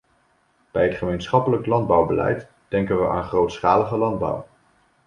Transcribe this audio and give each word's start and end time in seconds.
Bij 0.71 0.87
het 0.87 0.97
gemeenschappelijk 0.97 1.65
landbouwbeleid 1.65 2.47
denken 2.67 2.99
we 2.99 3.07
aan 3.07 3.23
grootschalige 3.23 3.97
landbouw. 3.97 4.45